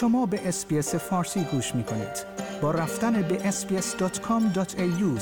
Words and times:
شما 0.00 0.26
به 0.26 0.48
SBS 0.48 0.94
فارسی 0.94 1.44
گوش 1.44 1.74
می 1.74 1.84
کنید. 1.84 2.26
با 2.62 2.70
رفتن 2.70 3.22
به 3.22 3.38
sbs.com.au 3.50 5.20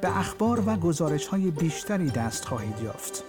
به 0.00 0.18
اخبار 0.18 0.62
و 0.66 0.76
گزارش 0.76 1.26
های 1.26 1.50
بیشتری 1.50 2.10
دست 2.10 2.44
خواهید 2.44 2.80
یافت. 2.80 3.24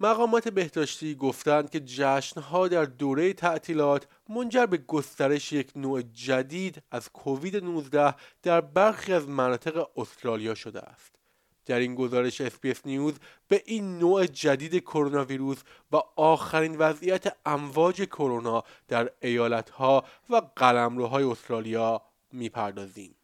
مقامات 0.00 0.48
بهداشتی 0.48 1.14
گفتند 1.14 1.70
که 1.70 1.80
جشنها 1.80 2.68
در 2.68 2.84
دوره 2.84 3.32
تعطیلات 3.32 4.06
منجر 4.28 4.66
به 4.66 4.76
گسترش 4.76 5.52
یک 5.52 5.72
نوع 5.76 6.02
جدید 6.02 6.82
از 6.90 7.08
کووید 7.08 7.56
19 7.64 8.14
در 8.42 8.60
برخی 8.60 9.12
از 9.12 9.28
مناطق 9.28 9.86
استرالیا 9.96 10.54
شده 10.54 10.80
است. 10.80 11.19
در 11.66 11.78
این 11.78 11.94
گزارش 11.94 12.40
SBS 12.40 12.80
News 12.86 13.14
به 13.48 13.62
این 13.66 13.98
نوع 13.98 14.26
جدید 14.26 14.78
کرونا 14.78 15.24
ویروس 15.24 15.58
و 15.92 15.96
آخرین 16.16 16.76
وضعیت 16.78 17.36
امواج 17.46 18.02
کرونا 18.02 18.64
در 18.88 19.10
ایالتها 19.22 20.04
و 20.30 20.42
قلمروهای 20.56 21.24
استرالیا 21.24 22.02
می‌پردازیم. 22.32 23.14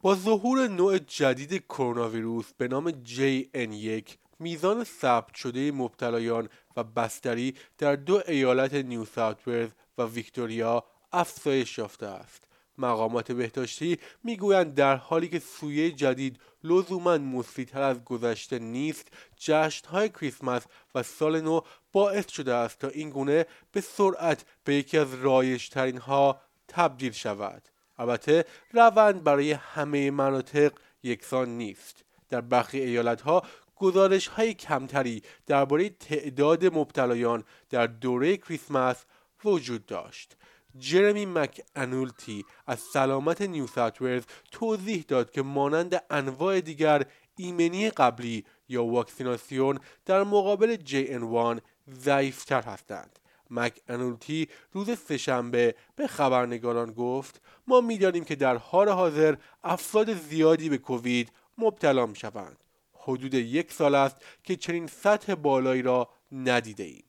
با 0.00 0.14
ظهور 0.14 0.68
نوع 0.68 0.98
جدید 0.98 1.64
کرونا 1.66 2.08
ویروس 2.08 2.52
به 2.58 2.68
نام 2.68 2.90
JN1 2.90 4.10
میزان 4.38 4.84
ثبت 4.84 5.34
شده 5.34 5.72
مبتلایان 5.72 6.48
و 6.76 6.84
بستری 6.84 7.54
در 7.78 7.96
دو 7.96 8.22
ایالت 8.28 8.74
نیو 8.74 9.04
ساوت 9.04 9.72
و 9.98 10.02
ویکتوریا 10.02 10.84
افزایش 11.12 11.78
یافته 11.78 12.06
است. 12.06 12.44
مقامات 12.84 13.32
بهداشتی 13.32 13.98
می‌گویند 14.24 14.74
در 14.74 14.96
حالی 14.96 15.28
که 15.28 15.38
سویه 15.38 15.90
جدید 15.90 16.40
لزوما 16.64 17.18
مثبتتر 17.18 17.82
از 17.82 18.04
گذشته 18.04 18.58
نیست 18.58 19.08
جشنهای 19.36 20.08
کریسمس 20.08 20.62
و 20.94 21.02
سال 21.02 21.40
نو 21.40 21.60
باعث 21.92 22.30
شده 22.30 22.54
است 22.54 22.78
تا 22.78 22.88
این 22.88 23.10
گونه 23.10 23.46
به 23.72 23.80
سرعت 23.80 24.44
به 24.64 24.74
یکی 24.74 24.98
از 24.98 25.08
ها 25.98 26.40
تبدیل 26.68 27.12
شود. 27.12 27.68
البته 27.98 28.44
روند 28.72 29.24
برای 29.24 29.52
همه 29.52 30.10
مناطق 30.10 30.72
یکسان 31.02 31.48
نیست. 31.48 32.04
در 32.28 32.40
برخی 32.40 32.80
ایالت 32.80 33.20
ها 33.20 33.42
گزارش 33.76 34.28
های 34.28 34.54
کمتری 34.54 35.22
درباره 35.46 35.88
تعداد 35.88 36.64
مبتلایان 36.64 37.44
در 37.70 37.86
دوره 37.86 38.36
کریسمس 38.36 39.04
وجود 39.44 39.86
داشت. 39.86 40.36
جرمی 40.78 41.26
مک 41.26 41.62
انولتی 41.76 42.44
از 42.66 42.80
سلامت 42.80 43.42
نیو 43.42 43.66
ساوت 43.66 44.24
توضیح 44.50 45.04
داد 45.08 45.30
که 45.30 45.42
مانند 45.42 46.02
انواع 46.10 46.60
دیگر 46.60 47.06
ایمنی 47.36 47.90
قبلی 47.90 48.44
یا 48.68 48.84
واکسیناسیون 48.84 49.78
در 50.06 50.22
مقابل 50.22 50.76
JN1 50.76 51.60
ضعیفتر 51.88 52.62
هستند. 52.62 53.18
مک 53.50 53.80
انولتی 53.88 54.48
روز 54.72 54.98
سهشنبه 54.98 55.74
به 55.96 56.06
خبرنگاران 56.06 56.92
گفت 56.92 57.40
ما 57.66 57.80
می‌دانیم 57.80 58.24
که 58.24 58.34
در 58.36 58.56
حال 58.56 58.88
حاضر 58.88 59.36
افراد 59.64 60.14
زیادی 60.14 60.68
به 60.68 60.78
کووید 60.78 61.32
مبتلا 61.58 62.06
می 62.06 62.16
شوند 62.16 62.56
حدود 62.92 63.34
یک 63.34 63.72
سال 63.72 63.94
است 63.94 64.16
که 64.44 64.56
چنین 64.56 64.86
سطح 64.86 65.34
بالایی 65.34 65.82
را 65.82 66.08
ندیده 66.32 66.84
ایم. 66.84 67.04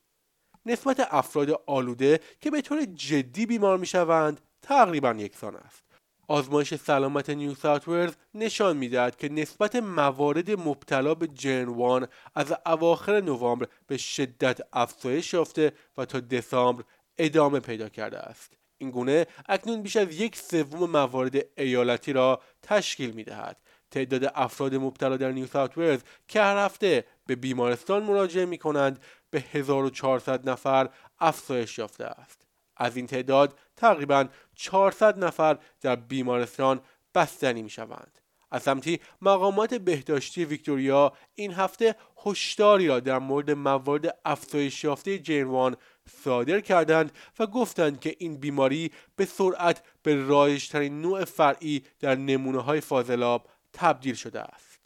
نسبت 0.66 1.08
افراد 1.12 1.62
آلوده 1.66 2.20
که 2.42 2.52
به 2.52 2.62
طور 2.62 2.86
جدی 2.86 3.46
بیمار 3.46 3.78
می 3.78 3.86
شوند 3.86 4.42
تقریبا 4.62 5.12
یکسان 5.12 5.56
است. 5.56 5.84
آزمایش 6.28 6.76
سلامت 6.76 7.30
نیو 7.30 7.56
ساوت 7.56 8.18
نشان 8.34 8.78
می‌دهد 8.78 9.18
که 9.18 9.30
نسبت 9.30 9.76
موارد 9.76 10.52
مبتلا 10.52 11.16
به 11.16 11.28
جنوان 11.28 12.08
از 12.36 12.54
اواخر 12.66 13.22
نوامبر 13.22 13.68
به 13.88 13.98
شدت 13.98 14.60
افزایش 14.74 15.34
یافته 15.34 15.72
و 15.98 16.06
تا 16.06 16.20
دسامبر 16.20 16.84
ادامه 17.18 17.60
پیدا 17.60 17.90
کرده 17.90 18.20
است. 18.20 18.58
این 18.78 18.92
گونه 18.92 19.28
اکنون 19.50 19.82
بیش 19.82 19.96
از 19.96 20.16
یک 20.20 20.36
سوم 20.36 20.90
موارد 20.90 21.36
ایالتی 21.58 22.14
را 22.14 22.42
تشکیل 22.62 23.12
می 23.12 23.24
دهد. 23.24 23.58
تعداد 23.94 24.32
افراد 24.36 24.76
مبتلا 24.76 25.18
در 25.18 25.32
نیو 25.32 25.48
ساوت 25.48 26.02
که 26.28 26.42
هر 26.42 26.66
هفته 26.66 27.06
به 27.26 27.36
بیمارستان 27.36 28.04
مراجعه 28.04 28.46
می 28.46 28.58
کنند 28.58 29.00
به 29.30 29.40
1400 29.40 30.50
نفر 30.50 30.90
افزایش 31.20 31.78
یافته 31.78 32.06
است. 32.06 32.48
از 32.78 32.98
این 32.98 33.08
تعداد 33.08 33.60
تقریبا 33.76 34.28
400 34.56 35.24
نفر 35.24 35.58
در 35.82 35.96
بیمارستان 35.96 36.82
بستنی 37.16 37.62
می 37.62 37.70
شوند. 37.70 38.20
از 38.54 38.64
سمتی 38.64 39.00
مقامات 39.22 39.74
بهداشتی 39.74 40.46
ویکتوریا 40.46 41.14
این 41.36 41.54
هفته 41.54 41.96
هشداری 42.26 42.88
را 42.88 43.00
در 43.00 43.20
مورد 43.20 43.52
موارد 43.52 44.20
افزایش 44.26 44.84
یافته 44.84 45.20
جنوان 45.20 45.76
صادر 46.24 46.60
کردند 46.60 47.12
و 47.40 47.48
گفتند 47.48 48.00
که 48.00 48.16
این 48.20 48.38
بیماری 48.38 48.92
به 49.16 49.26
سرعت 49.26 49.84
به 50.04 50.26
رایجترین 50.26 51.02
نوع 51.02 51.26
فرعی 51.26 51.84
در 52.00 52.16
نمونه 52.16 52.62
های 52.62 52.82
فاضلاب 52.82 53.48
تبدیل 53.74 54.16
شده 54.16 54.42
است. 54.42 54.80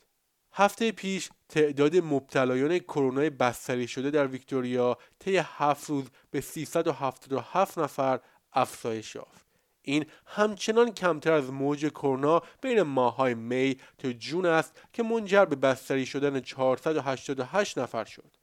هفته 0.53 0.91
پیش 0.91 1.29
تعداد 1.49 1.95
مبتلایان 1.95 2.79
کرونا 2.79 3.29
بستری 3.29 3.87
شده 3.87 4.11
در 4.11 4.27
ویکتوریا 4.27 4.97
طی 5.19 5.37
هفت 5.37 5.89
روز 5.89 6.05
به 6.31 6.41
377 6.41 7.77
نفر 7.77 8.19
افزایش 8.53 9.15
یافت. 9.15 9.47
این 9.81 10.05
همچنان 10.25 10.91
کمتر 10.91 11.31
از 11.31 11.51
موج 11.51 11.85
کرونا 11.85 12.41
بین 12.61 12.81
ماههای 12.81 13.33
می 13.33 13.77
تا 13.97 14.11
جون 14.11 14.45
است 14.45 14.81
که 14.93 15.03
منجر 15.03 15.45
به 15.45 15.55
بستری 15.55 16.05
شدن 16.05 16.39
488 16.39 17.77
نفر 17.77 18.05
شد. 18.05 18.37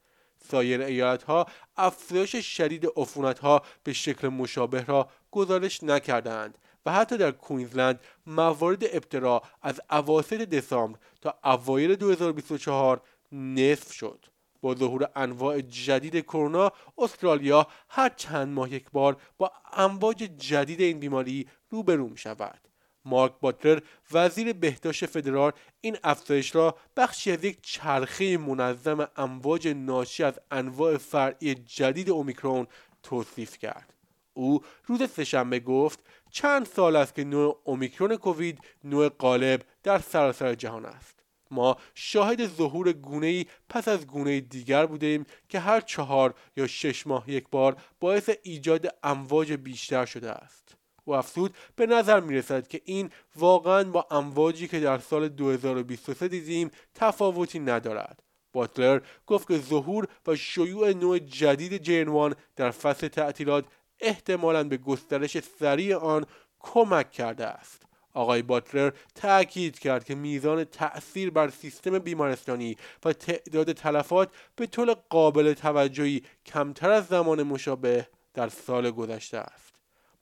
سایر 0.49 0.81
ایالت 0.81 1.23
ها 1.23 1.45
افزایش 1.77 2.57
شدید 2.57 2.87
عفونت 2.97 3.39
ها 3.39 3.61
به 3.83 3.93
شکل 3.93 4.27
مشابه 4.27 4.85
را 4.85 5.09
گزارش 5.31 5.83
نکردند 5.83 6.57
و 6.85 6.91
حتی 6.93 7.17
در 7.17 7.31
کوینزلند 7.31 7.99
موارد 8.25 8.83
ابتلا 8.83 9.41
از 9.61 9.81
اواسط 9.91 10.41
دسامبر 10.41 10.99
تا 11.21 11.39
اوایل 11.43 11.95
2024 11.95 13.01
نصف 13.31 13.93
شد. 13.93 14.25
با 14.61 14.75
ظهور 14.75 15.09
انواع 15.15 15.61
جدید 15.61 16.19
کرونا 16.19 16.71
استرالیا 16.97 17.67
هر 17.89 18.09
چند 18.09 18.47
ماه 18.47 18.73
یک 18.73 18.85
بار 18.91 19.17
با 19.37 19.51
امواج 19.73 20.17
جدید 20.17 20.81
این 20.81 20.99
بیماری 20.99 21.47
روبرو 21.69 22.07
می 22.07 22.17
شود 22.17 22.59
مارک 23.05 23.33
باتلر 23.41 23.79
وزیر 24.11 24.53
بهداشت 24.53 25.05
فدرال 25.05 25.51
این 25.81 25.97
افزایش 26.03 26.55
را 26.55 26.75
بخشی 26.97 27.31
از 27.31 27.43
یک 27.43 27.57
چرخه 27.61 28.37
منظم 28.37 29.07
امواج 29.17 29.67
ناشی 29.67 30.23
از 30.23 30.39
انواع 30.51 30.97
فرعی 30.97 31.55
جدید 31.55 32.09
اومیکرون 32.09 32.67
توصیف 33.03 33.57
کرد. 33.57 33.93
او 34.35 34.61
روز 34.85 35.09
سهشنبه 35.09 35.59
گفت 35.59 35.99
چند 36.31 36.65
سال 36.65 36.95
است 36.95 37.15
که 37.15 37.23
نوع 37.23 37.61
اومیکرون 37.63 38.15
کووید 38.15 38.59
نوع 38.83 39.09
غالب 39.09 39.61
در 39.83 39.99
سراسر 39.99 40.55
جهان 40.55 40.85
است. 40.85 41.19
ما 41.51 41.77
شاهد 41.93 42.47
ظهور 42.47 42.93
گونه 42.93 43.27
ای 43.27 43.45
پس 43.69 43.87
از 43.87 44.07
گونه 44.07 44.39
دیگر 44.39 44.85
بودیم 44.85 45.25
که 45.49 45.59
هر 45.59 45.81
چهار 45.81 46.33
یا 46.57 46.67
شش 46.67 47.07
ماه 47.07 47.29
یک 47.29 47.45
بار 47.51 47.75
باعث 47.99 48.29
ایجاد 48.43 48.95
امواج 49.03 49.53
بیشتر 49.53 50.05
شده 50.05 50.31
است. 50.31 50.75
و 51.07 51.11
افزود 51.11 51.55
به 51.75 51.85
نظر 51.85 52.19
می 52.19 52.35
رسد 52.35 52.67
که 52.67 52.81
این 52.85 53.09
واقعا 53.35 53.83
با 53.83 54.07
امواجی 54.11 54.67
که 54.67 54.79
در 54.79 54.97
سال 54.97 55.29
2023 55.29 56.27
دیدیم 56.27 56.71
تفاوتی 56.95 57.59
ندارد. 57.59 58.23
باتلر 58.53 59.01
گفت 59.27 59.47
که 59.47 59.57
ظهور 59.57 60.07
و 60.27 60.35
شیوع 60.35 60.93
نوع 60.93 61.19
جدید 61.19 61.73
جنوان 61.73 62.35
در 62.55 62.71
فصل 62.71 63.07
تعطیلات 63.07 63.65
احتمالا 63.99 64.63
به 64.63 64.77
گسترش 64.77 65.39
سریع 65.39 65.97
آن 65.97 66.25
کمک 66.59 67.11
کرده 67.11 67.45
است. 67.45 67.85
آقای 68.13 68.41
باتلر 68.41 68.91
تاکید 69.15 69.79
کرد 69.79 70.03
که 70.03 70.15
میزان 70.15 70.63
تأثیر 70.63 71.29
بر 71.29 71.49
سیستم 71.49 71.99
بیمارستانی 71.99 72.77
و 73.05 73.13
تعداد 73.13 73.71
تلفات 73.71 74.29
به 74.55 74.67
طور 74.67 74.93
قابل 74.93 75.53
توجهی 75.53 76.23
کمتر 76.45 76.91
از 76.91 77.07
زمان 77.07 77.43
مشابه 77.43 78.07
در 78.33 78.49
سال 78.49 78.91
گذشته 78.91 79.37
است. 79.37 79.75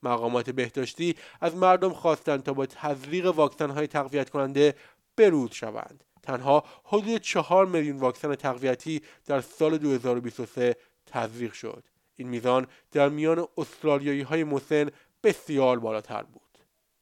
مقامات 0.03 0.49
بهداشتی 0.49 1.15
از 1.41 1.55
مردم 1.55 1.93
خواستند 1.93 2.43
تا 2.43 2.53
با 2.53 2.65
تزریق 2.65 3.25
واکسن 3.25 3.69
های 3.69 3.87
تقویت 3.87 4.29
کننده 4.29 4.75
برود 5.17 5.51
شوند. 5.51 6.03
تنها 6.23 6.63
حدود 6.83 7.21
چهار 7.21 7.65
میلیون 7.65 7.97
واکسن 7.97 8.35
تقویتی 8.35 9.01
در 9.25 9.41
سال 9.41 9.77
2023 9.77 10.75
تزریق 11.05 11.53
شد. 11.53 11.83
این 12.15 12.27
میزان 12.27 12.67
در 12.91 13.09
میان 13.09 13.47
استرالیایی 13.57 14.21
های 14.21 14.43
مسن 14.43 14.89
بسیار 15.23 15.79
بالاتر 15.79 16.23
بود 16.23 16.41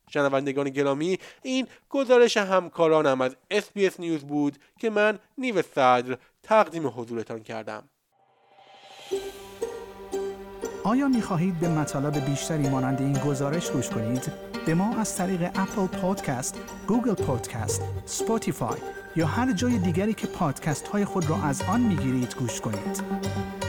شنوندگان 0.10 0.69
گرامی 0.69 1.19
این 1.42 1.68
گزارش 1.90 2.38
همکارانم 2.38 3.22
از 3.22 3.36
SBS 3.54 4.00
نیوز 4.00 4.24
بود 4.24 4.58
که 4.80 4.90
من 4.90 5.19
نیو 5.38 5.62
صدر 5.62 6.18
تقدیم 6.44 6.88
حضورتان 6.88 7.44
کردم 7.44 7.90
آیا 10.84 11.08
می 11.08 11.22
خواهید 11.22 11.60
به 11.60 11.69
مطالب 11.69 12.25
بیشتری 12.25 12.69
مانند 12.69 13.02
این 13.02 13.13
گزارش 13.13 13.72
گوش 13.72 13.90
کنید؟ 13.90 14.31
به 14.66 14.74
ما 14.74 14.96
از 14.96 15.18
طریق 15.18 15.42
Apple 15.42 15.88
Podcast، 15.88 16.60
Google 16.88 17.13
Podcast، 17.13 17.81
Spotify 18.06 18.80
یا 19.16 19.28
هر 19.28 19.54
جای 19.54 19.78
دیگری 19.78 20.13
که 20.13 20.28
پادکست 20.28 20.88
های 20.88 21.06
خود 21.06 21.30
را 21.30 21.36
از 21.44 21.62
آن 21.62 21.81
می 21.81 22.28
گوش 22.40 22.62
کنید. 22.62 23.61